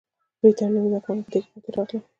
برېټانوي 0.39 0.79
واکمنان 0.91 1.23
په 1.23 1.29
دې 1.33 1.39
کې 1.41 1.49
پاتې 1.51 1.69
راغلل. 1.75 1.99